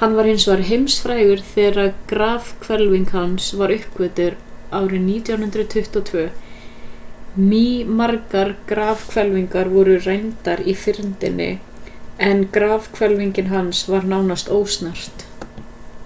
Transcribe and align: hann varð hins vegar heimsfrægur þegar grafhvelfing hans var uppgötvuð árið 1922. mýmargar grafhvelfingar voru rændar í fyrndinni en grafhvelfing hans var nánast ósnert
hann 0.00 0.14
varð 0.18 0.28
hins 0.36 0.44
vegar 0.46 0.60
heimsfrægur 0.66 1.40
þegar 1.48 1.88
grafhvelfing 2.12 3.04
hans 3.16 3.48
var 3.62 3.74
uppgötvuð 3.74 4.38
árið 4.78 5.02
1922. 5.16 6.24
mýmargar 7.50 8.54
grafhvelfingar 8.72 9.72
voru 9.76 9.98
rændar 10.08 10.64
í 10.74 10.78
fyrndinni 10.86 11.52
en 12.32 12.44
grafhvelfing 12.58 13.42
hans 13.54 13.86
var 13.94 14.12
nánast 14.18 14.52
ósnert 14.62 15.32